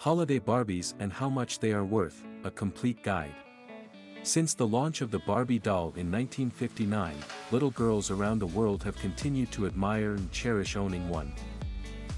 Holiday 0.00 0.38
Barbies 0.38 0.94
and 1.00 1.12
How 1.12 1.28
Much 1.28 1.58
They 1.58 1.72
Are 1.72 1.84
Worth, 1.84 2.24
a 2.44 2.52
complete 2.52 3.02
guide. 3.02 3.34
Since 4.22 4.54
the 4.54 4.64
launch 4.64 5.00
of 5.00 5.10
the 5.10 5.18
Barbie 5.18 5.58
doll 5.58 5.86
in 5.96 6.08
1959, 6.08 7.16
little 7.50 7.72
girls 7.72 8.12
around 8.12 8.38
the 8.38 8.46
world 8.46 8.84
have 8.84 8.94
continued 8.94 9.50
to 9.50 9.66
admire 9.66 10.12
and 10.12 10.30
cherish 10.30 10.76
owning 10.76 11.08
one. 11.08 11.32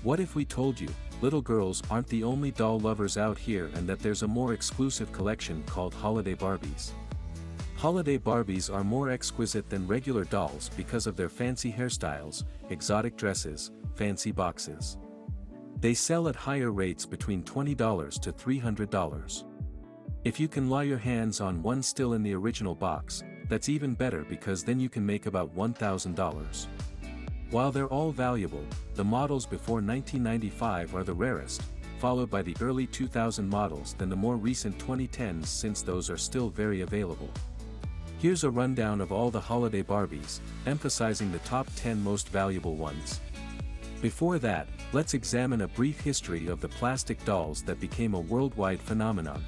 What 0.02 0.20
if 0.20 0.34
we 0.34 0.44
told 0.44 0.78
you, 0.78 0.88
little 1.22 1.40
girls 1.40 1.82
aren't 1.90 2.08
the 2.08 2.22
only 2.22 2.50
doll 2.50 2.78
lovers 2.80 3.16
out 3.16 3.38
here 3.38 3.70
and 3.72 3.88
that 3.88 4.00
there's 4.00 4.24
a 4.24 4.28
more 4.28 4.52
exclusive 4.52 5.10
collection 5.10 5.62
called 5.62 5.94
Holiday 5.94 6.34
Barbies? 6.34 6.90
Holiday 7.76 8.18
Barbies 8.18 8.70
are 8.70 8.84
more 8.84 9.08
exquisite 9.08 9.70
than 9.70 9.86
regular 9.86 10.24
dolls 10.26 10.68
because 10.76 11.06
of 11.06 11.16
their 11.16 11.30
fancy 11.30 11.72
hairstyles, 11.72 12.44
exotic 12.68 13.16
dresses, 13.16 13.70
fancy 13.94 14.32
boxes. 14.32 14.98
They 15.80 15.94
sell 15.94 16.28
at 16.28 16.36
higher 16.36 16.70
rates 16.70 17.06
between 17.06 17.42
$20 17.42 18.20
to 18.20 18.32
$300. 18.32 19.44
If 20.24 20.38
you 20.38 20.46
can 20.46 20.68
lie 20.68 20.82
your 20.82 20.98
hands 20.98 21.40
on 21.40 21.62
one 21.62 21.82
still 21.82 22.12
in 22.12 22.22
the 22.22 22.34
original 22.34 22.74
box, 22.74 23.22
that's 23.48 23.70
even 23.70 23.94
better 23.94 24.22
because 24.28 24.62
then 24.62 24.78
you 24.78 24.90
can 24.90 25.06
make 25.06 25.24
about 25.24 25.56
$1,000. 25.56 26.66
While 27.50 27.72
they're 27.72 27.86
all 27.86 28.12
valuable, 28.12 28.64
the 28.94 29.04
models 29.04 29.46
before 29.46 29.76
1995 29.76 30.94
are 30.94 31.02
the 31.02 31.14
rarest, 31.14 31.62
followed 31.98 32.28
by 32.28 32.42
the 32.42 32.56
early 32.60 32.86
2000 32.86 33.48
models 33.48 33.94
then 33.98 34.10
the 34.10 34.16
more 34.16 34.36
recent 34.36 34.78
2010s 34.78 35.46
since 35.46 35.80
those 35.80 36.10
are 36.10 36.18
still 36.18 36.50
very 36.50 36.82
available. 36.82 37.30
Here's 38.18 38.44
a 38.44 38.50
rundown 38.50 39.00
of 39.00 39.12
all 39.12 39.30
the 39.30 39.40
holiday 39.40 39.82
Barbies, 39.82 40.40
emphasizing 40.66 41.32
the 41.32 41.38
top 41.38 41.66
10 41.76 42.04
most 42.04 42.28
valuable 42.28 42.76
ones. 42.76 43.20
Before 44.00 44.38
that, 44.38 44.66
let's 44.92 45.12
examine 45.12 45.60
a 45.60 45.68
brief 45.68 46.00
history 46.00 46.46
of 46.46 46.60
the 46.62 46.68
plastic 46.68 47.22
dolls 47.26 47.62
that 47.62 47.80
became 47.80 48.14
a 48.14 48.20
worldwide 48.20 48.80
phenomenon. 48.80 49.44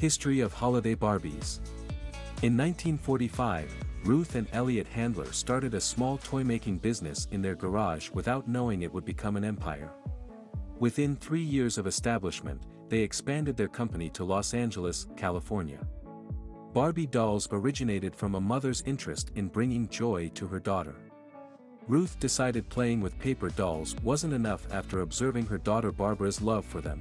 History 0.00 0.38
of 0.38 0.52
Holiday 0.52 0.94
Barbies 0.94 1.58
In 2.42 2.56
1945, 2.56 3.74
Ruth 4.04 4.36
and 4.36 4.46
Elliot 4.52 4.86
Handler 4.86 5.32
started 5.32 5.74
a 5.74 5.80
small 5.80 6.18
toy-making 6.18 6.78
business 6.78 7.26
in 7.32 7.42
their 7.42 7.56
garage 7.56 8.08
without 8.12 8.46
knowing 8.46 8.82
it 8.82 8.92
would 8.92 9.04
become 9.04 9.36
an 9.36 9.44
empire. 9.44 9.90
Within 10.78 11.16
three 11.16 11.42
years 11.42 11.76
of 11.76 11.88
establishment, 11.88 12.62
they 12.88 13.00
expanded 13.00 13.56
their 13.56 13.66
company 13.66 14.08
to 14.10 14.22
Los 14.22 14.54
Angeles, 14.54 15.08
California. 15.16 15.80
Barbie 16.72 17.06
dolls 17.06 17.48
originated 17.50 18.14
from 18.14 18.36
a 18.36 18.40
mother's 18.40 18.82
interest 18.82 19.32
in 19.34 19.48
bringing 19.48 19.88
joy 19.88 20.28
to 20.34 20.46
her 20.46 20.60
daughter. 20.60 20.94
Ruth 21.88 22.18
decided 22.18 22.68
playing 22.68 23.00
with 23.00 23.18
paper 23.20 23.48
dolls 23.50 23.94
wasn't 24.02 24.32
enough 24.32 24.66
after 24.72 25.02
observing 25.02 25.46
her 25.46 25.58
daughter 25.58 25.92
Barbara's 25.92 26.42
love 26.42 26.64
for 26.64 26.80
them. 26.80 27.00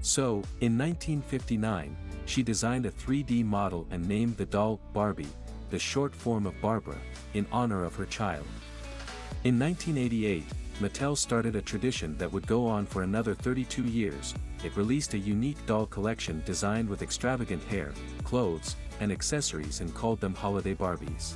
So, 0.00 0.42
in 0.62 0.78
1959, 0.78 1.94
she 2.24 2.42
designed 2.42 2.86
a 2.86 2.90
3D 2.90 3.44
model 3.44 3.86
and 3.90 4.08
named 4.08 4.38
the 4.38 4.46
doll 4.46 4.80
Barbie, 4.94 5.28
the 5.68 5.78
short 5.78 6.14
form 6.14 6.46
of 6.46 6.58
Barbara, 6.62 6.96
in 7.34 7.46
honor 7.52 7.84
of 7.84 7.94
her 7.96 8.06
child. 8.06 8.46
In 9.44 9.58
1988, 9.58 10.44
Mattel 10.80 11.16
started 11.16 11.54
a 11.54 11.60
tradition 11.60 12.16
that 12.16 12.32
would 12.32 12.46
go 12.46 12.66
on 12.66 12.86
for 12.86 13.02
another 13.02 13.34
32 13.34 13.82
years, 13.84 14.34
it 14.64 14.76
released 14.76 15.12
a 15.12 15.18
unique 15.18 15.64
doll 15.66 15.86
collection 15.86 16.42
designed 16.46 16.88
with 16.88 17.02
extravagant 17.02 17.62
hair, 17.64 17.92
clothes, 18.24 18.76
and 19.00 19.12
accessories 19.12 19.80
and 19.80 19.94
called 19.94 20.20
them 20.20 20.34
Holiday 20.34 20.74
Barbies. 20.74 21.34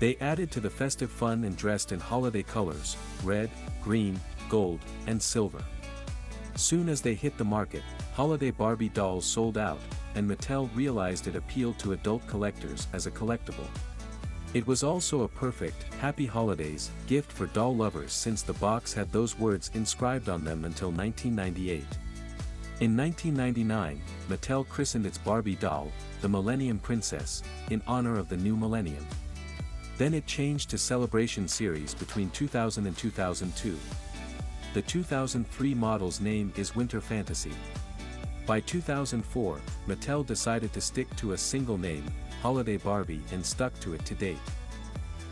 They 0.00 0.16
added 0.16 0.50
to 0.52 0.60
the 0.60 0.70
festive 0.70 1.10
fun 1.10 1.44
and 1.44 1.54
dressed 1.54 1.92
in 1.92 2.00
holiday 2.00 2.42
colors, 2.42 2.96
red, 3.22 3.50
green, 3.82 4.18
gold, 4.48 4.80
and 5.06 5.22
silver. 5.22 5.62
Soon 6.56 6.88
as 6.88 7.02
they 7.02 7.14
hit 7.14 7.36
the 7.36 7.44
market, 7.44 7.82
holiday 8.14 8.50
Barbie 8.50 8.88
dolls 8.88 9.26
sold 9.26 9.58
out, 9.58 9.78
and 10.14 10.28
Mattel 10.28 10.74
realized 10.74 11.26
it 11.26 11.36
appealed 11.36 11.78
to 11.80 11.92
adult 11.92 12.26
collectors 12.26 12.88
as 12.94 13.06
a 13.06 13.10
collectible. 13.10 13.68
It 14.54 14.66
was 14.66 14.82
also 14.82 15.22
a 15.22 15.28
perfect, 15.28 15.84
happy 16.00 16.26
holidays, 16.26 16.90
gift 17.06 17.30
for 17.30 17.46
doll 17.48 17.76
lovers 17.76 18.12
since 18.12 18.40
the 18.40 18.54
box 18.54 18.94
had 18.94 19.12
those 19.12 19.38
words 19.38 19.70
inscribed 19.74 20.30
on 20.30 20.44
them 20.44 20.64
until 20.64 20.90
1998. 20.90 21.84
In 22.80 22.96
1999, 22.96 24.00
Mattel 24.30 24.66
christened 24.66 25.04
its 25.04 25.18
Barbie 25.18 25.56
doll, 25.56 25.92
the 26.22 26.28
Millennium 26.28 26.78
Princess, 26.78 27.42
in 27.68 27.82
honor 27.86 28.18
of 28.18 28.30
the 28.30 28.36
new 28.38 28.56
millennium. 28.56 29.06
Then 30.00 30.14
it 30.14 30.26
changed 30.26 30.70
to 30.70 30.78
Celebration 30.78 31.46
Series 31.46 31.92
between 31.92 32.30
2000 32.30 32.86
and 32.86 32.96
2002. 32.96 33.78
The 34.72 34.80
2003 34.80 35.74
model's 35.74 36.22
name 36.22 36.54
is 36.56 36.74
Winter 36.74 37.02
Fantasy. 37.02 37.52
By 38.46 38.60
2004, 38.60 39.60
Mattel 39.86 40.24
decided 40.24 40.72
to 40.72 40.80
stick 40.80 41.14
to 41.16 41.32
a 41.32 41.36
single 41.36 41.76
name, 41.76 42.06
Holiday 42.40 42.78
Barbie 42.78 43.20
and 43.30 43.44
stuck 43.44 43.78
to 43.80 43.92
it 43.92 44.02
to 44.06 44.14
date. 44.14 44.38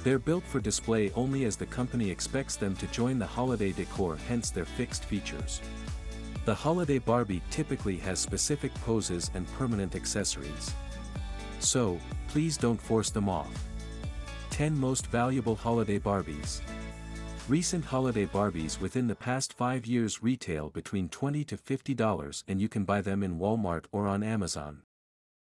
They're 0.04 0.18
built 0.18 0.44
for 0.44 0.60
display 0.60 1.12
only 1.12 1.46
as 1.46 1.56
the 1.56 1.64
company 1.64 2.10
expects 2.10 2.56
them 2.56 2.76
to 2.76 2.86
join 2.88 3.18
the 3.18 3.26
holiday 3.26 3.72
decor 3.72 4.18
hence 4.28 4.50
their 4.50 4.66
fixed 4.66 5.06
features. 5.06 5.62
The 6.44 6.54
Holiday 6.54 6.98
Barbie 6.98 7.40
typically 7.50 7.96
has 8.00 8.18
specific 8.18 8.74
poses 8.84 9.30
and 9.32 9.50
permanent 9.54 9.96
accessories. 9.96 10.74
So, 11.58 11.98
please 12.26 12.58
don't 12.58 12.78
force 12.78 13.08
them 13.08 13.30
off. 13.30 13.67
10 14.58 14.76
Most 14.76 15.06
Valuable 15.06 15.54
Holiday 15.54 16.00
Barbies 16.00 16.62
Recent 17.48 17.84
holiday 17.84 18.26
Barbies 18.26 18.80
within 18.80 19.06
the 19.06 19.14
past 19.14 19.52
5 19.52 19.86
years 19.86 20.20
retail 20.20 20.68
between 20.68 21.08
20 21.08 21.44
to 21.44 21.56
$50 21.56 22.42
and 22.48 22.60
you 22.60 22.68
can 22.68 22.82
buy 22.82 23.00
them 23.00 23.22
in 23.22 23.38
Walmart 23.38 23.84
or 23.92 24.08
on 24.08 24.24
Amazon. 24.24 24.82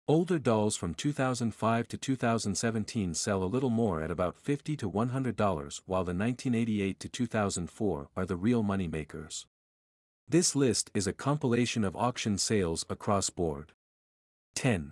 Older 0.07 0.38
dolls 0.38 0.78
from 0.78 0.94
2005 0.94 1.88
to 1.88 1.97
2017 1.97 3.16
sell 3.16 3.41
a 3.41 3.45
little 3.45 3.72
more 3.72 4.03
at 4.03 4.12
about 4.12 4.38
50 4.38 4.78
to 4.78 4.91
$100 4.91 5.81
while 5.88 6.03
the 6.03 6.13
1988 6.13 7.00
to 7.00 7.09
2004 7.09 8.09
are 8.16 8.25
the 8.28 8.35
real 8.35 8.62
money 8.62 8.88
makers. 8.88 9.47
This 10.29 10.56
list 10.56 10.91
is 10.94 11.07
a 11.07 11.12
compilation 11.28 11.83
of 11.83 11.95
auction 11.95 12.38
sales 12.38 12.85
across 12.88 13.31
board. 13.31 13.72
10. 14.53 14.91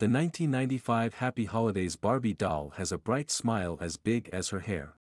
The 0.00 0.04
1995 0.04 1.14
Happy 1.14 1.46
Holidays 1.46 1.96
Barbie 1.96 2.32
doll 2.32 2.70
has 2.76 2.92
a 2.92 2.98
bright 2.98 3.32
smile 3.32 3.76
as 3.80 3.96
big 3.96 4.28
as 4.32 4.50
her 4.50 4.60
hair. 4.60 4.94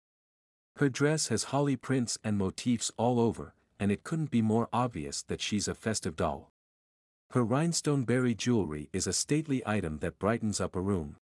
Her 0.78 0.90
dress 0.90 1.28
has 1.28 1.54
holly 1.54 1.76
prints 1.76 2.18
and 2.24 2.36
motifs 2.36 2.92
all 2.98 3.20
over, 3.20 3.54
and 3.80 3.92
it 3.92 4.04
couldn't 4.04 4.32
be 4.32 4.42
more 4.42 4.68
obvious 4.74 5.22
that 5.22 5.40
she's 5.40 5.68
a 5.68 5.76
festive 5.76 6.16
doll. 6.16 6.52
Her 7.30 7.44
rhinestone 7.44 8.06
berry 8.06 8.34
jewelry 8.34 8.90
is 8.92 9.06
a 9.06 9.14
stately 9.14 9.62
item 9.68 10.00
that 10.00 10.18
brightens 10.18 10.60
up 10.60 10.76
a 10.76 10.82
room. 10.82 11.18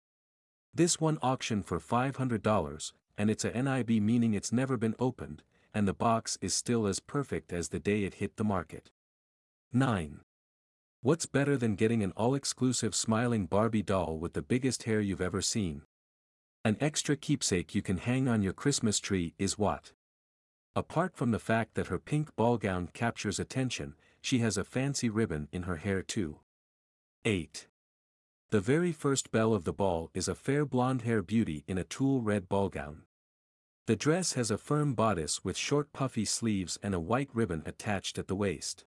This 0.75 1.01
one 1.01 1.17
auctioned 1.23 1.65
for 1.65 1.81
$500, 1.81 2.93
and 3.17 3.31
it's 3.31 3.45
a 3.47 3.63
NIB 3.63 4.03
meaning 4.03 4.35
it's 4.35 4.53
never 4.53 4.77
been 4.77 4.97
opened, 4.99 5.45
and 5.73 5.89
the 5.89 5.95
box 5.95 6.37
is 6.43 6.53
still 6.53 6.87
as 6.87 7.01
perfect 7.01 7.55
as 7.55 7.71
the 7.71 7.81
day 7.81 8.05
it 8.05 8.15
hit 8.15 8.37
the 8.37 8.45
market. 8.45 8.91
9. 9.73 10.21
What's 11.05 11.27
better 11.27 11.57
than 11.57 11.75
getting 11.75 12.05
an 12.05 12.13
all-exclusive 12.17 12.95
smiling 12.95 13.47
Barbie 13.47 13.83
doll 13.83 14.21
with 14.21 14.35
the 14.35 14.41
biggest 14.41 14.85
hair 14.85 15.01
you've 15.01 15.21
ever 15.21 15.43
seen? 15.43 15.83
An 16.65 16.77
extra 16.81 17.17
keepsake 17.17 17.75
you 17.75 17.83
can 17.83 17.97
hang 17.97 18.29
on 18.29 18.41
your 18.41 18.53
Christmas 18.53 19.01
tree 19.01 19.35
is 19.37 19.59
what? 19.59 19.91
Apart 20.77 21.17
from 21.17 21.33
the 21.33 21.41
fact 21.41 21.75
that 21.75 21.89
her 21.89 21.99
pink 21.99 22.37
ball 22.37 22.57
gown 22.57 22.89
captures 22.95 23.41
attention, 23.41 23.97
she 24.21 24.39
has 24.39 24.57
a 24.57 24.63
fancy 24.63 25.09
ribbon 25.09 25.49
in 25.51 25.65
her 25.65 25.79
hair 25.79 26.03
too. 26.03 26.39
8. 27.25 27.67
The 28.53 28.61
very 28.61 28.93
first 28.93 29.33
belle 29.33 29.55
of 29.55 29.65
the 29.65 29.73
ball 29.73 30.09
is 30.15 30.29
a 30.29 30.37
fair 30.37 30.65
blonde 30.65 31.03
hair 31.03 31.21
beauty 31.21 31.65
in 31.67 31.79
a 31.79 31.85
tulle 31.85 32.21
red 32.21 32.49
ball 32.49 32.69
gown. 32.69 33.03
The 33.89 33.97
dress 33.97 34.35
has 34.35 34.53
a 34.53 34.57
firm 34.57 34.95
bodice 34.95 35.43
with 35.43 35.57
short 35.57 35.93
puffy 35.93 36.25
sleeves 36.25 36.79
and 36.81 36.95
a 36.95 37.01
white 37.01 37.31
ribbon 37.35 37.65
attached 37.67 38.21
at 38.21 38.29
the 38.29 38.37
waist. 38.37 38.85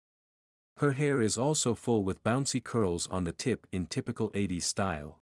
Her 0.77 0.93
hair 0.93 1.21
is 1.21 1.37
also 1.37 1.75
full 1.75 2.03
with 2.03 2.23
bouncy 2.23 2.63
curls 2.63 3.07
on 3.07 3.23
the 3.23 3.31
tip 3.31 3.67
in 3.71 3.85
typical 3.85 4.31
80s 4.31 4.63
style. 4.63 5.19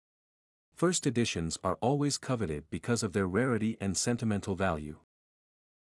First 0.73 1.07
editions 1.07 1.57
are 1.63 1.77
always 1.81 2.17
coveted 2.17 2.65
because 2.69 3.03
of 3.03 3.13
their 3.13 3.27
rarity 3.27 3.77
and 3.79 3.95
sentimental 3.95 4.55
value. 4.55 4.97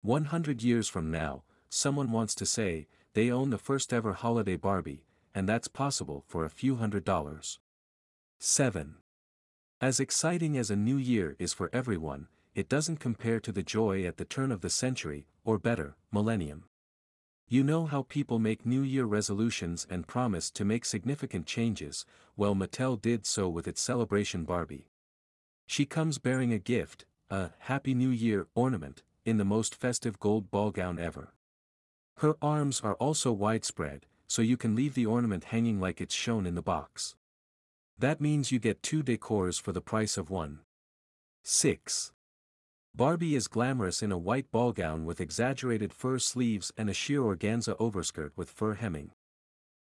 100 0.02 0.62
years 0.62 0.88
from 0.88 1.10
now, 1.10 1.44
someone 1.68 2.12
wants 2.12 2.34
to 2.36 2.46
say, 2.46 2.86
they 3.14 3.30
own 3.30 3.50
the 3.50 3.58
first 3.58 3.92
ever 3.92 4.12
holiday 4.12 4.56
Barbie, 4.56 5.06
and 5.34 5.48
that's 5.48 5.66
possible 5.68 6.24
for 6.28 6.44
a 6.44 6.50
few 6.50 6.76
hundred 6.76 7.04
dollars. 7.04 7.58
7. 8.38 8.96
As 9.80 9.98
exciting 9.98 10.56
as 10.56 10.70
a 10.70 10.76
new 10.76 10.96
year 10.96 11.36
is 11.38 11.52
for 11.52 11.70
everyone, 11.72 12.28
it 12.54 12.68
doesn't 12.68 13.00
compare 13.00 13.40
to 13.40 13.50
the 13.50 13.62
joy 13.62 14.04
at 14.04 14.18
the 14.18 14.24
turn 14.24 14.52
of 14.52 14.60
the 14.60 14.70
century, 14.70 15.26
or 15.44 15.58
better, 15.58 15.96
millennium. 16.12 16.64
You 17.46 17.62
know 17.62 17.84
how 17.84 18.02
people 18.02 18.38
make 18.38 18.64
New 18.64 18.80
Year 18.80 19.04
resolutions 19.04 19.86
and 19.90 20.06
promise 20.06 20.50
to 20.52 20.64
make 20.64 20.86
significant 20.86 21.46
changes, 21.46 22.06
well 22.36 22.54
Mattel 22.54 23.00
did 23.00 23.26
so 23.26 23.50
with 23.50 23.68
its 23.68 23.82
celebration 23.82 24.44
Barbie. 24.44 24.88
She 25.66 25.84
comes 25.84 26.18
bearing 26.18 26.54
a 26.54 26.58
gift, 26.58 27.04
a 27.28 27.50
Happy 27.60 27.92
New 27.92 28.08
Year 28.08 28.48
ornament, 28.54 29.02
in 29.26 29.36
the 29.36 29.44
most 29.44 29.74
festive 29.74 30.18
gold 30.18 30.50
ball 30.50 30.70
gown 30.70 30.98
ever. 30.98 31.34
Her 32.18 32.36
arms 32.40 32.80
are 32.80 32.94
also 32.94 33.30
widespread, 33.30 34.06
so 34.26 34.40
you 34.40 34.56
can 34.56 34.74
leave 34.74 34.94
the 34.94 35.06
ornament 35.06 35.44
hanging 35.44 35.78
like 35.78 36.00
it's 36.00 36.14
shown 36.14 36.46
in 36.46 36.54
the 36.54 36.62
box. 36.62 37.14
That 37.98 38.22
means 38.22 38.52
you 38.52 38.58
get 38.58 38.82
two 38.82 39.02
decors 39.02 39.60
for 39.60 39.72
the 39.72 39.82
price 39.82 40.16
of 40.16 40.30
one. 40.30 40.60
6. 41.42 42.13
Barbie 42.96 43.34
is 43.34 43.48
glamorous 43.48 44.04
in 44.04 44.12
a 44.12 44.18
white 44.18 44.52
ball 44.52 44.70
gown 44.70 45.04
with 45.04 45.20
exaggerated 45.20 45.92
fur 45.92 46.20
sleeves 46.20 46.72
and 46.76 46.88
a 46.88 46.94
sheer 46.94 47.22
organza 47.22 47.74
overskirt 47.80 48.32
with 48.36 48.48
fur 48.48 48.74
hemming. 48.74 49.10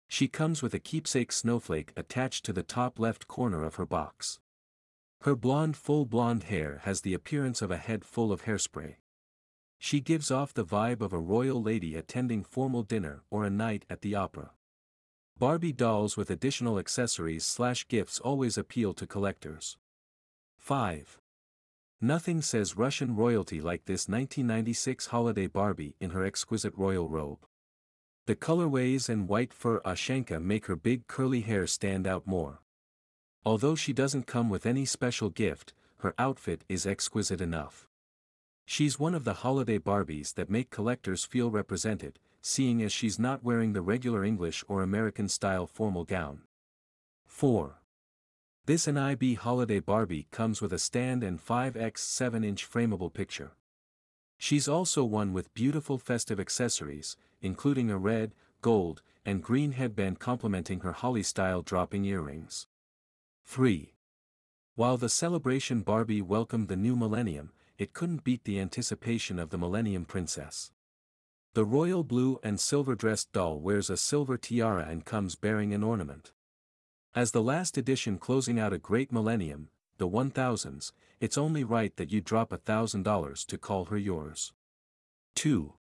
She 0.06 0.28
comes 0.28 0.62
with 0.62 0.74
a 0.74 0.78
keepsake 0.78 1.32
snowflake 1.32 1.92
attached 1.96 2.44
to 2.44 2.52
the 2.52 2.62
top 2.62 3.00
left 3.00 3.26
corner 3.26 3.64
of 3.64 3.74
her 3.76 3.86
box. 3.86 4.38
Her 5.22 5.34
blonde 5.34 5.76
full 5.76 6.06
blonde 6.06 6.44
hair 6.44 6.82
has 6.84 7.00
the 7.00 7.12
appearance 7.12 7.60
of 7.62 7.72
a 7.72 7.78
head 7.78 8.04
full 8.04 8.30
of 8.30 8.44
hairspray. 8.44 8.94
She 9.80 10.00
gives 10.00 10.30
off 10.30 10.54
the 10.54 10.64
vibe 10.64 11.00
of 11.00 11.12
a 11.12 11.18
royal 11.18 11.60
lady 11.60 11.96
attending 11.96 12.44
formal 12.44 12.84
dinner 12.84 13.24
or 13.28 13.44
a 13.44 13.50
night 13.50 13.84
at 13.90 14.02
the 14.02 14.14
opera. 14.14 14.52
Barbie 15.36 15.72
dolls 15.72 16.16
with 16.16 16.30
additional 16.30 16.78
accessories 16.78 17.44
slash 17.44 17.88
gifts 17.88 18.20
always 18.20 18.56
appeal 18.56 18.94
to 18.94 19.06
collectors. 19.06 19.78
5. 20.58 21.19
Nothing 22.02 22.40
says 22.40 22.78
Russian 22.78 23.14
royalty 23.14 23.60
like 23.60 23.84
this 23.84 24.08
1996 24.08 25.08
holiday 25.08 25.46
Barbie 25.46 25.96
in 26.00 26.10
her 26.10 26.24
exquisite 26.24 26.72
royal 26.74 27.10
robe. 27.10 27.44
The 28.26 28.34
colorways 28.34 29.10
and 29.10 29.28
white 29.28 29.52
fur 29.52 29.80
Ushanka 29.80 30.42
make 30.42 30.64
her 30.64 30.76
big 30.76 31.06
curly 31.08 31.42
hair 31.42 31.66
stand 31.66 32.06
out 32.06 32.26
more. 32.26 32.62
Although 33.44 33.74
she 33.74 33.92
doesn't 33.92 34.26
come 34.26 34.48
with 34.48 34.64
any 34.64 34.86
special 34.86 35.28
gift, 35.28 35.74
her 35.98 36.14
outfit 36.18 36.64
is 36.70 36.86
exquisite 36.86 37.42
enough. 37.42 37.86
She's 38.64 38.98
one 38.98 39.14
of 39.14 39.24
the 39.24 39.34
holiday 39.34 39.78
Barbies 39.78 40.32
that 40.36 40.48
make 40.48 40.70
collectors 40.70 41.24
feel 41.24 41.50
represented, 41.50 42.18
seeing 42.40 42.82
as 42.82 42.92
she's 42.92 43.18
not 43.18 43.44
wearing 43.44 43.74
the 43.74 43.82
regular 43.82 44.24
English 44.24 44.64
or 44.68 44.82
American 44.82 45.28
style 45.28 45.66
formal 45.66 46.04
gown. 46.04 46.44
4. 47.26 47.79
This 48.70 48.86
NIB 48.86 49.36
Holiday 49.38 49.80
Barbie 49.80 50.28
comes 50.30 50.62
with 50.62 50.72
a 50.72 50.78
stand 50.78 51.24
and 51.24 51.44
5x 51.44 51.94
7-inch 51.94 52.70
frameable 52.70 53.12
picture. 53.12 53.50
She's 54.38 54.68
also 54.68 55.02
one 55.02 55.32
with 55.32 55.52
beautiful 55.54 55.98
festive 55.98 56.38
accessories, 56.38 57.16
including 57.42 57.90
a 57.90 57.98
red, 57.98 58.32
gold, 58.62 59.02
and 59.26 59.42
green 59.42 59.72
headband 59.72 60.20
complementing 60.20 60.82
her 60.82 60.92
holly-style 60.92 61.62
dropping 61.62 62.04
earrings. 62.04 62.68
3. 63.44 63.92
While 64.76 64.98
the 64.98 65.08
celebration 65.08 65.80
Barbie 65.80 66.22
welcomed 66.22 66.68
the 66.68 66.76
new 66.76 66.94
millennium, 66.94 67.50
it 67.76 67.92
couldn't 67.92 68.22
beat 68.22 68.44
the 68.44 68.60
anticipation 68.60 69.40
of 69.40 69.50
the 69.50 69.58
Millennium 69.58 70.04
Princess. 70.04 70.70
The 71.54 71.64
royal 71.64 72.04
blue 72.04 72.38
and 72.44 72.60
silver 72.60 72.94
dressed 72.94 73.32
doll 73.32 73.58
wears 73.58 73.90
a 73.90 73.96
silver 73.96 74.36
tiara 74.36 74.86
and 74.88 75.04
comes 75.04 75.34
bearing 75.34 75.74
an 75.74 75.82
ornament. 75.82 76.30
As 77.12 77.32
the 77.32 77.42
last 77.42 77.76
edition 77.76 78.18
closing 78.18 78.60
out 78.60 78.72
a 78.72 78.78
great 78.78 79.10
millennium, 79.10 79.68
the 79.98 80.08
1000s, 80.08 80.92
it's 81.18 81.36
only 81.36 81.64
right 81.64 81.96
that 81.96 82.12
you 82.12 82.20
drop 82.20 82.52
a 82.52 82.58
$1,000 82.58 83.46
to 83.46 83.58
call 83.58 83.86
her 83.86 83.98
yours. 83.98 84.52
2. 85.34 85.74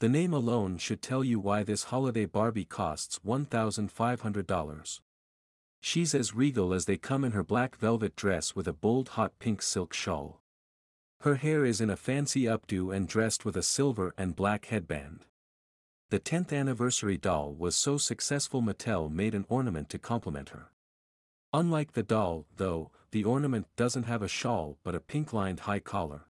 The 0.00 0.10
name 0.10 0.34
alone 0.34 0.76
should 0.76 1.00
tell 1.00 1.24
you 1.24 1.40
why 1.40 1.62
this 1.62 1.84
holiday 1.84 2.26
Barbie 2.26 2.66
costs 2.66 3.18
$1,500. 3.26 5.00
She's 5.80 6.14
as 6.14 6.34
regal 6.34 6.74
as 6.74 6.84
they 6.84 6.98
come 6.98 7.24
in 7.24 7.32
her 7.32 7.42
black 7.42 7.74
velvet 7.76 8.14
dress 8.14 8.54
with 8.54 8.68
a 8.68 8.74
bold 8.74 9.10
hot 9.10 9.32
pink 9.38 9.62
silk 9.62 9.94
shawl. 9.94 10.42
Her 11.20 11.36
hair 11.36 11.64
is 11.64 11.80
in 11.80 11.88
a 11.88 11.96
fancy 11.96 12.42
updo 12.42 12.94
and 12.94 13.08
dressed 13.08 13.46
with 13.46 13.56
a 13.56 13.62
silver 13.62 14.12
and 14.18 14.36
black 14.36 14.66
headband. 14.66 15.24
The 16.12 16.20
10th 16.20 16.52
anniversary 16.52 17.16
doll 17.16 17.54
was 17.54 17.74
so 17.74 17.96
successful 17.96 18.60
Mattel 18.60 19.10
made 19.10 19.34
an 19.34 19.46
ornament 19.48 19.88
to 19.88 19.98
complement 19.98 20.50
her. 20.50 20.70
Unlike 21.54 21.92
the 21.92 22.02
doll, 22.02 22.44
though, 22.54 22.90
the 23.12 23.24
ornament 23.24 23.66
doesn't 23.76 24.02
have 24.02 24.20
a 24.20 24.28
shawl 24.28 24.76
but 24.84 24.94
a 24.94 25.00
pink-lined 25.00 25.60
high 25.60 25.78
collar. 25.78 26.26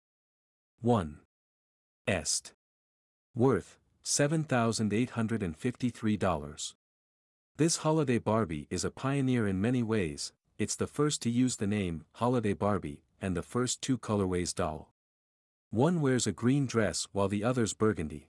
1. 0.83 1.19
Est. 2.07 2.53
Worth, 3.35 3.81
$7,853. 4.05 6.75
This 7.57 7.79
holiday 7.79 8.19
Barbie 8.19 8.69
is 8.71 8.85
a 8.85 8.91
pioneer 8.93 9.49
in 9.49 9.61
many 9.61 9.83
ways, 9.83 10.33
it's 10.59 10.77
the 10.77 10.87
first 10.87 11.21
to 11.23 11.29
use 11.29 11.57
the 11.57 11.67
name 11.67 12.05
Holiday 12.13 12.53
Barbie, 12.53 13.03
and 13.21 13.37
the 13.37 13.43
first 13.43 13.83
two 13.83 13.99
colorways 13.99 14.55
doll. 14.55 14.93
One 15.71 16.01
wears 16.01 16.29
a 16.29 16.33
green 16.33 16.67
dress 16.67 17.09
while 17.11 17.27
the 17.27 17.43
other's 17.43 17.75
burgundy. 17.75 18.29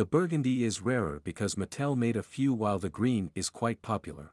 The 0.00 0.06
burgundy 0.06 0.64
is 0.64 0.80
rarer 0.80 1.20
because 1.22 1.56
Mattel 1.56 1.94
made 1.94 2.16
a 2.16 2.22
few 2.22 2.54
while 2.54 2.78
the 2.78 2.88
green 2.88 3.30
is 3.34 3.50
quite 3.50 3.82
popular. 3.82 4.30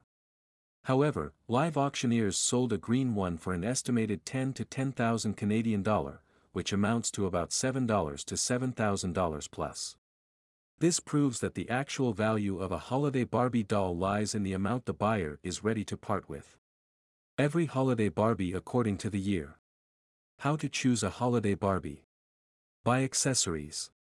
However, 0.86 1.34
live 1.50 1.76
auctioneers 1.76 2.38
sold 2.38 2.72
a 2.72 2.78
green 2.78 3.16
one 3.16 3.36
for 3.36 3.52
an 3.52 3.66
estimated 3.66 4.26
10 4.26 4.54
to 4.54 4.64
10,000 4.64 5.34
Canadian 5.36 5.84
dollar, 5.84 6.22
which 6.54 6.72
amounts 6.72 7.12
to 7.12 7.26
about 7.26 7.50
$7 7.50 7.86
to 8.24 8.36
$7,000 8.36 9.52
plus. 9.52 9.98
This 10.80 11.02
proves 11.02 11.42
that 11.42 11.56
the 11.56 11.70
actual 11.70 12.14
value 12.14 12.62
of 12.62 12.72
a 12.72 12.78
holiday 12.88 13.26
Barbie 13.26 13.64
doll 13.64 13.94
lies 13.94 14.34
in 14.34 14.44
the 14.44 14.54
amount 14.54 14.86
the 14.86 14.94
buyer 14.94 15.38
is 15.44 15.66
ready 15.66 15.84
to 15.84 15.98
part 15.98 16.30
with. 16.30 16.56
Every 17.38 17.66
holiday 17.66 18.08
Barbie 18.08 18.54
according 18.54 19.00
to 19.00 19.10
the 19.10 19.20
year. 19.20 19.58
How 20.40 20.56
to 20.56 20.70
choose 20.70 21.04
a 21.04 21.10
holiday 21.10 21.56
Barbie. 21.56 22.06
Buy 22.86 23.04
accessories. 23.04 23.92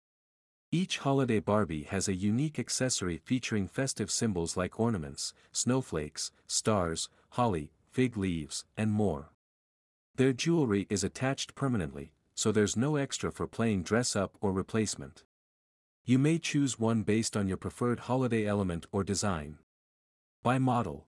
Each 0.71 0.97
holiday 0.97 1.39
Barbie 1.39 1.83
has 1.83 2.09
a 2.09 2.13
unique 2.13 2.59
accessory 2.59 3.21
featuring 3.23 3.69
festive 3.69 4.11
symbols 4.11 4.57
like 4.57 4.77
ornaments, 4.77 5.33
snowflakes, 5.53 6.31
stars, 6.45 7.07
holly, 7.29 7.71
fig 7.89 8.17
leaves, 8.17 8.65
and 8.75 8.91
more. 8.91 9.29
Their 10.17 10.33
jewelry 10.33 10.85
is 10.89 11.05
attached 11.05 11.55
permanently, 11.55 12.11
so 12.35 12.51
there's 12.51 12.75
no 12.75 12.97
extra 12.97 13.31
for 13.31 13.47
playing 13.47 13.83
dress 13.83 14.13
up 14.13 14.35
or 14.41 14.51
replacement. 14.51 15.23
You 16.03 16.19
may 16.19 16.37
choose 16.37 16.77
one 16.77 17.03
based 17.03 17.37
on 17.37 17.47
your 17.47 17.57
preferred 17.57 18.01
holiday 18.01 18.45
element 18.45 18.87
or 18.91 19.05
design. 19.05 19.59
By 20.43 20.59
model. 20.59 21.07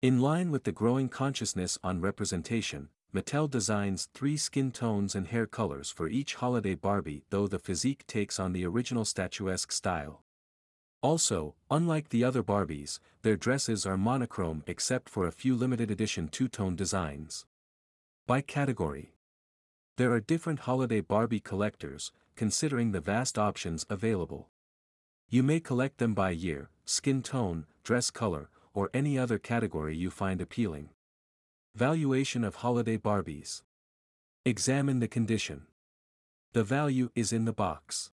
In 0.00 0.20
line 0.20 0.50
with 0.50 0.64
the 0.64 0.72
growing 0.72 1.08
consciousness 1.08 1.78
on 1.84 2.00
representation, 2.00 2.88
Mattel 3.14 3.50
designs 3.50 4.08
three 4.14 4.38
skin 4.38 4.70
tones 4.70 5.14
and 5.14 5.26
hair 5.26 5.46
colors 5.46 5.90
for 5.90 6.08
each 6.08 6.36
holiday 6.36 6.74
Barbie 6.74 7.24
though 7.28 7.46
the 7.46 7.58
physique 7.58 8.06
takes 8.06 8.40
on 8.40 8.54
the 8.54 8.64
original 8.64 9.04
statuesque 9.04 9.70
style. 9.70 10.22
Also, 11.02 11.54
unlike 11.70 12.08
the 12.08 12.24
other 12.24 12.42
Barbies, 12.42 13.00
their 13.20 13.36
dresses 13.36 13.84
are 13.84 13.98
monochrome 13.98 14.62
except 14.66 15.10
for 15.10 15.26
a 15.26 15.32
few 15.32 15.54
limited 15.54 15.90
edition 15.90 16.28
two-tone 16.28 16.74
designs. 16.74 17.44
By 18.26 18.40
category. 18.40 19.12
There 19.98 20.12
are 20.12 20.20
different 20.20 20.60
holiday 20.60 21.02
Barbie 21.02 21.40
collectors, 21.40 22.12
considering 22.34 22.92
the 22.92 23.00
vast 23.00 23.36
options 23.36 23.84
available. 23.90 24.48
You 25.28 25.42
may 25.42 25.60
collect 25.60 25.98
them 25.98 26.14
by 26.14 26.30
year, 26.30 26.70
skin 26.86 27.22
tone, 27.22 27.66
dress 27.84 28.10
color, 28.10 28.48
or 28.72 28.88
any 28.94 29.18
other 29.18 29.38
category 29.38 29.94
you 29.94 30.10
find 30.10 30.40
appealing. 30.40 30.90
Valuation 31.74 32.44
of 32.44 32.56
holiday 32.56 32.98
Barbies. 32.98 33.62
Examine 34.44 35.00
the 35.00 35.08
condition. 35.08 35.62
The 36.52 36.62
value 36.62 37.08
is 37.14 37.32
in 37.32 37.46
the 37.46 37.52
box. 37.54 38.10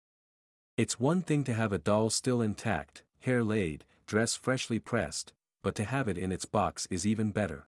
It's 0.77 0.97
one 0.97 1.21
thing 1.21 1.43
to 1.43 1.53
have 1.53 1.73
a 1.73 1.77
doll 1.77 2.09
still 2.09 2.41
intact, 2.41 3.03
hair 3.19 3.43
laid, 3.43 3.83
dress 4.07 4.33
freshly 4.33 4.79
pressed, 4.79 5.33
but 5.61 5.75
to 5.75 5.83
have 5.83 6.07
it 6.07 6.17
in 6.17 6.31
its 6.31 6.45
box 6.45 6.87
is 6.89 7.05
even 7.05 7.31
better. 7.31 7.67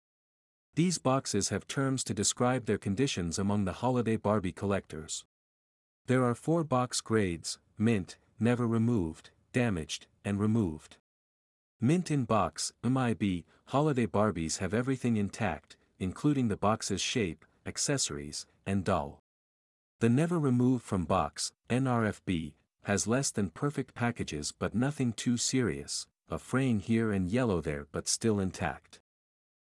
These 0.74 0.98
boxes 0.98 1.50
have 1.50 1.68
terms 1.68 2.02
to 2.02 2.14
describe 2.14 2.66
their 2.66 2.78
conditions 2.78 3.38
among 3.38 3.64
the 3.64 3.74
holiday 3.74 4.16
Barbie 4.16 4.50
collectors. 4.50 5.24
There 6.06 6.24
are 6.24 6.34
four 6.34 6.64
box 6.64 7.00
grades, 7.00 7.60
mint, 7.78 8.18
never 8.40 8.66
removed, 8.66 9.30
damaged, 9.52 10.08
and 10.24 10.40
removed. 10.40 10.96
Mint 11.80 12.10
in 12.10 12.24
box, 12.24 12.72
MIB, 12.82 13.44
holiday 13.66 14.06
Barbies 14.06 14.58
have 14.58 14.72
everything 14.72 15.18
intact, 15.18 15.76
including 15.98 16.48
the 16.48 16.56
box's 16.56 17.02
shape, 17.02 17.44
accessories, 17.66 18.46
and 18.64 18.82
doll. 18.82 19.20
The 20.00 20.08
never 20.08 20.38
removed 20.38 20.84
from 20.84 21.04
box, 21.04 21.52
NRFB, 21.68 22.54
has 22.84 23.06
less 23.06 23.30
than 23.30 23.50
perfect 23.50 23.94
packages 23.94 24.54
but 24.58 24.74
nothing 24.74 25.12
too 25.12 25.36
serious, 25.36 26.06
a 26.30 26.38
fraying 26.38 26.80
here 26.80 27.12
and 27.12 27.30
yellow 27.30 27.60
there 27.60 27.86
but 27.92 28.08
still 28.08 28.40
intact. 28.40 29.00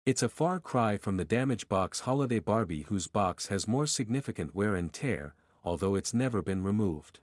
It's 0.04 0.24
a 0.24 0.28
far 0.28 0.58
cry 0.58 0.96
from 0.96 1.18
the 1.18 1.24
damaged 1.24 1.68
box 1.68 2.00
holiday 2.00 2.40
Barbie 2.40 2.82
whose 2.88 3.06
box 3.06 3.46
has 3.46 3.68
more 3.68 3.86
significant 3.86 4.56
wear 4.56 4.74
and 4.74 4.92
tear, 4.92 5.36
although 5.62 5.94
it's 5.94 6.12
never 6.12 6.42
been 6.42 6.64
removed. 6.64 7.20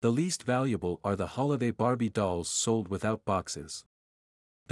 The 0.00 0.10
least 0.10 0.42
valuable 0.42 0.98
are 1.04 1.14
the 1.14 1.38
holiday 1.38 1.70
Barbie 1.70 2.08
dolls 2.08 2.50
sold 2.50 2.88
without 2.88 3.24
boxes. 3.24 3.84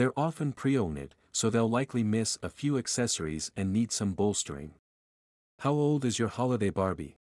They're 0.00 0.18
often 0.18 0.54
pre-owned, 0.54 1.14
so 1.30 1.50
they'll 1.50 1.68
likely 1.68 2.02
miss 2.02 2.38
a 2.42 2.48
few 2.48 2.78
accessories 2.78 3.52
and 3.54 3.70
need 3.70 3.92
some 3.92 4.14
bolstering. 4.14 4.72
How 5.58 5.72
old 5.72 6.06
is 6.06 6.18
your 6.18 6.28
holiday 6.28 6.70
Barbie? 6.70 7.18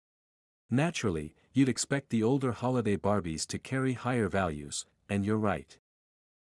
Naturally, 0.71 1.35
you'd 1.53 1.69
expect 1.69 2.09
the 2.09 2.23
older 2.23 2.51
holiday 2.51 2.97
Barbies 2.97 3.45
to 3.49 3.59
carry 3.59 3.93
higher 3.93 4.27
values, 4.27 4.87
and 5.07 5.23
you're 5.23 5.37
right. 5.37 5.77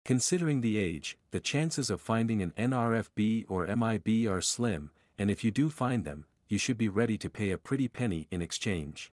Considering 0.04 0.60
the 0.60 0.76
age, 0.76 1.16
the 1.30 1.40
chances 1.40 1.88
of 1.88 2.02
finding 2.02 2.42
an 2.42 2.52
NRFB 2.58 3.46
or 3.48 3.74
MIB 3.74 4.28
are 4.30 4.42
slim, 4.42 4.90
and 5.16 5.30
if 5.30 5.42
you 5.42 5.50
do 5.50 5.70
find 5.70 6.04
them, 6.04 6.26
you 6.50 6.58
should 6.58 6.76
be 6.76 6.90
ready 6.90 7.16
to 7.16 7.30
pay 7.30 7.50
a 7.50 7.56
pretty 7.56 7.88
penny 7.88 8.28
in 8.30 8.42
exchange. 8.42 9.10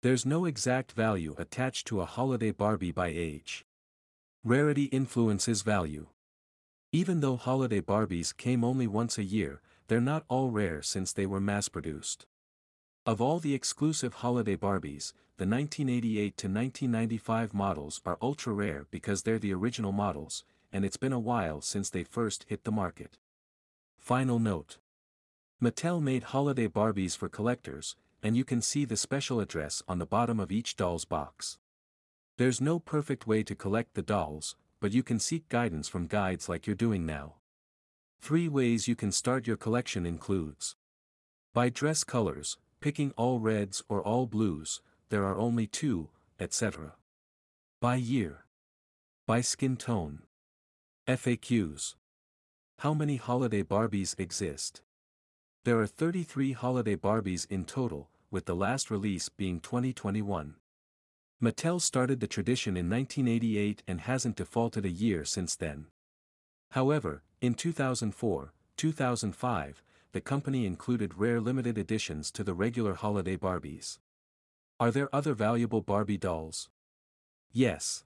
There's 0.00 0.24
no 0.24 0.46
exact 0.46 0.92
value 0.92 1.34
attached 1.36 1.86
to 1.88 2.00
a 2.00 2.06
holiday 2.06 2.52
Barbie 2.52 2.90
by 2.90 3.08
age. 3.08 3.66
Rarity 4.42 4.84
influences 4.84 5.60
value. 5.60 6.06
Even 6.94 7.20
though 7.20 7.36
holiday 7.36 7.80
Barbies 7.80 8.36
came 8.36 8.62
only 8.62 8.86
once 8.86 9.16
a 9.16 9.24
year, 9.24 9.62
they're 9.88 9.98
not 9.98 10.26
all 10.28 10.50
rare 10.50 10.82
since 10.82 11.10
they 11.10 11.24
were 11.24 11.40
mass-produced. 11.40 12.26
Of 13.06 13.18
all 13.18 13.38
the 13.38 13.54
exclusive 13.54 14.12
holiday 14.12 14.56
Barbies, 14.56 15.14
the 15.38 15.46
1988 15.46 16.36
to 16.36 16.48
1995 16.48 17.54
models 17.54 18.02
are 18.04 18.18
ultra 18.20 18.52
rare 18.52 18.86
because 18.90 19.22
they're 19.22 19.38
the 19.38 19.54
original 19.54 19.92
models, 19.92 20.44
and 20.70 20.84
it's 20.84 20.98
been 20.98 21.14
a 21.14 21.18
while 21.18 21.62
since 21.62 21.88
they 21.88 22.04
first 22.04 22.44
hit 22.48 22.64
the 22.64 22.70
market. 22.70 23.16
Final 23.96 24.38
note. 24.38 24.76
Mattel 25.62 26.02
made 26.02 26.24
holiday 26.24 26.68
Barbies 26.68 27.16
for 27.16 27.30
collectors, 27.30 27.96
and 28.22 28.36
you 28.36 28.44
can 28.44 28.60
see 28.60 28.84
the 28.84 28.98
special 28.98 29.40
address 29.40 29.82
on 29.88 29.98
the 29.98 30.04
bottom 30.04 30.38
of 30.38 30.52
each 30.52 30.76
doll's 30.76 31.06
box. 31.06 31.58
There's 32.36 32.60
no 32.60 32.78
perfect 32.78 33.26
way 33.26 33.42
to 33.44 33.54
collect 33.54 33.94
the 33.94 34.02
dolls, 34.02 34.56
but 34.82 34.92
you 34.92 35.04
can 35.04 35.20
seek 35.20 35.48
guidance 35.48 35.86
from 35.86 36.08
guides 36.08 36.48
like 36.48 36.66
you're 36.66 36.74
doing 36.74 37.06
now. 37.06 37.34
Three 38.20 38.48
ways 38.48 38.88
you 38.88 38.96
can 38.96 39.12
start 39.12 39.46
your 39.46 39.56
collection 39.56 40.04
includes 40.04 40.74
by 41.54 41.68
dress 41.68 42.02
colors, 42.02 42.58
picking 42.80 43.12
all 43.16 43.38
reds 43.38 43.84
or 43.88 44.02
all 44.02 44.26
blues, 44.26 44.80
there 45.10 45.24
are 45.24 45.36
only 45.36 45.68
two, 45.68 46.08
etc. 46.40 46.94
By 47.80 47.96
year. 47.96 48.44
By 49.26 49.40
skin 49.42 49.76
tone. 49.76 50.22
FAQs. 51.06 51.94
How 52.78 52.92
many 52.92 53.16
holiday 53.16 53.62
Barbies 53.62 54.18
exist? 54.18 54.82
There 55.64 55.78
are 55.78 55.86
33 55.86 56.52
holiday 56.52 56.96
Barbies 56.96 57.46
in 57.48 57.66
total, 57.66 58.08
with 58.32 58.46
the 58.46 58.56
last 58.56 58.90
release 58.90 59.28
being 59.28 59.60
2021. 59.60 60.54
Mattel 61.42 61.80
started 61.80 62.20
the 62.20 62.28
tradition 62.28 62.76
in 62.76 62.88
1988 62.88 63.82
and 63.88 64.02
hasn't 64.02 64.36
defaulted 64.36 64.84
a 64.84 64.90
year 64.90 65.24
since 65.24 65.56
then. 65.56 65.86
However, 66.70 67.24
in 67.40 67.54
2004, 67.54 68.52
2005, 68.76 69.82
the 70.12 70.20
company 70.20 70.66
included 70.66 71.18
rare 71.18 71.40
limited 71.40 71.78
editions 71.78 72.30
to 72.30 72.44
the 72.44 72.54
regular 72.54 72.94
holiday 72.94 73.36
Barbies. 73.36 73.98
Are 74.78 74.92
there 74.92 75.12
other 75.12 75.34
valuable 75.34 75.80
Barbie 75.80 76.16
dolls? 76.16 76.70
Yes. 77.50 78.04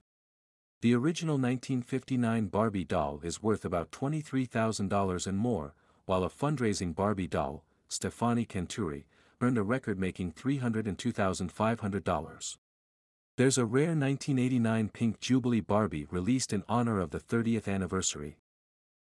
The 0.81 0.95
original 0.95 1.35
1959 1.35 2.47
Barbie 2.47 2.85
doll 2.85 3.19
is 3.23 3.43
worth 3.43 3.65
about 3.65 3.91
$23,000 3.91 5.27
and 5.27 5.37
more, 5.37 5.75
while 6.05 6.23
a 6.23 6.29
fundraising 6.29 6.95
Barbie 6.95 7.27
doll, 7.27 7.63
Stefano 7.87 8.41
Canturi, 8.41 9.05
earned 9.41 9.59
a 9.59 9.63
record-making 9.63 10.31
$302,500. 10.31 12.57
There's 13.37 13.59
a 13.59 13.65
rare 13.65 13.89
1989 13.89 14.89
pink 14.89 15.19
Jubilee 15.19 15.59
Barbie 15.59 16.07
released 16.09 16.51
in 16.51 16.63
honor 16.67 16.99
of 16.99 17.11
the 17.11 17.19
30th 17.19 17.71
anniversary. 17.71 18.39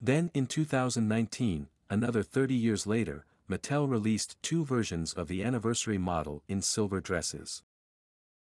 Then 0.01 0.33
in 0.35 0.49
2019, 0.49 1.69
another 1.89 2.25
30 2.25 2.53
years 2.53 2.85
later, 2.85 3.27
Mattel 3.49 3.89
released 3.89 4.37
two 4.43 4.65
versions 4.65 5.13
of 5.13 5.29
the 5.29 5.45
anniversary 5.45 5.99
model 5.99 6.43
in 6.49 6.63
silver 6.63 7.01
dresses. 7.01 7.63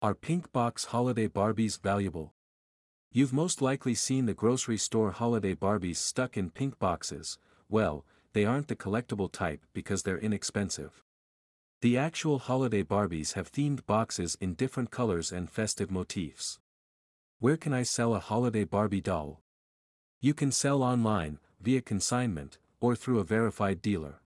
Are 0.02 0.16
pink 0.16 0.52
box 0.52 0.86
holiday 0.86 1.28
Barbies 1.28 1.80
valuable? 1.80 2.34
You've 3.12 3.32
most 3.32 3.62
likely 3.62 3.94
seen 3.94 4.26
the 4.26 4.34
grocery 4.34 4.78
store 4.78 5.12
holiday 5.12 5.54
Barbies 5.54 5.98
stuck 5.98 6.38
in 6.38 6.50
pink 6.50 6.80
boxes, 6.80 7.38
well, 7.70 8.04
they 8.34 8.46
aren't 8.46 8.68
the 8.68 8.76
collectible 8.76 9.32
type 9.32 9.64
because 9.74 10.02
they're 10.02 10.18
inexpensive. 10.18 11.04
The 11.82 11.96
actual 11.96 12.40
holiday 12.40 12.82
Barbies 12.82 13.34
have 13.34 13.52
themed 13.52 13.86
boxes 13.86 14.36
in 14.42 14.56
different 14.56 14.90
colors 14.90 15.32
and 15.32 15.48
festive 15.48 15.92
motifs. 15.92 16.58
Where 17.38 17.56
can 17.56 17.72
I 17.72 17.84
sell 17.84 18.16
a 18.16 18.20
holiday 18.20 18.64
Barbie 18.64 19.00
doll? 19.00 19.42
You 20.20 20.34
can 20.34 20.52
sell 20.52 20.82
online, 20.82 21.38
via 21.62 21.82
consignment, 21.82 22.58
or 22.80 22.96
through 22.96 23.20
a 23.20 23.24
verified 23.24 23.80
dealer. 23.80 24.22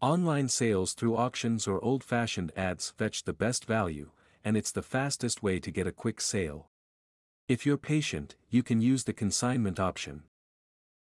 Online 0.00 0.48
sales 0.48 0.94
through 0.94 1.14
auctions 1.14 1.66
or 1.66 1.84
old-fashioned 1.84 2.52
ads 2.56 2.88
fetch 2.88 3.24
the 3.24 3.34
best 3.34 3.66
value, 3.66 4.10
and 4.42 4.56
it's 4.56 4.72
the 4.72 4.80
fastest 4.80 5.42
way 5.42 5.60
to 5.60 5.70
get 5.70 5.86
a 5.86 5.92
quick 5.92 6.22
sale. 6.22 6.70
If 7.48 7.66
you're 7.66 7.76
patient, 7.76 8.34
you 8.48 8.62
can 8.62 8.80
use 8.80 9.04
the 9.04 9.12
consignment 9.12 9.78
option. 9.78 10.22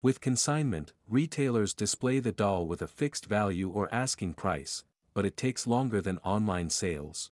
With 0.01 0.21
consignment, 0.21 0.93
retailers 1.09 1.75
display 1.75 2.21
the 2.21 2.31
doll 2.31 2.69
with 2.69 2.83
a 2.83 2.87
fixed 2.87 3.27
value 3.27 3.69
or 3.69 3.93
asking 3.93 4.35
price, 4.35 4.85
but 5.17 5.25
it 5.25 5.35
takes 5.35 5.67
longer 5.67 6.03
than 6.03 6.19
online 6.19 6.69
sales. 6.69 7.31